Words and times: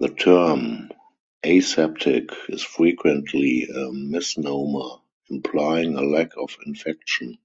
The 0.00 0.08
term 0.08 0.88
"aseptic" 1.44 2.30
is 2.48 2.62
frequently 2.62 3.64
a 3.68 3.92
misnomer, 3.92 5.02
implying 5.28 5.96
a 5.96 6.02
lack 6.02 6.34
of 6.38 6.56
infection. 6.64 7.36